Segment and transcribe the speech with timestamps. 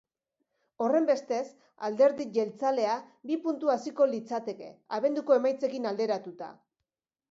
[0.85, 1.43] Horrenbestez,
[1.91, 2.97] alderdi jeltzalea
[3.31, 6.55] bi puntu haziko litzateke, abenduko emaitzekin alderatuta.